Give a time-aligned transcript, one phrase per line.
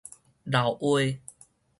[0.45, 1.21] 留話